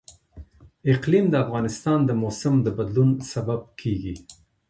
[0.93, 4.13] اقلیم د افغانستان د موسم د بدلون سبب کېږي.